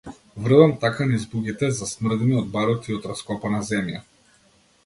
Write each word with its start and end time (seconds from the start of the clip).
Врвам 0.45 0.71
така 0.85 1.05
низ 1.11 1.27
буките, 1.33 1.69
засмрдени 1.81 2.35
од 2.41 2.51
барут 2.57 2.91
и 2.93 2.99
од 2.99 3.07
раскопана 3.13 3.61
земја. 3.73 4.05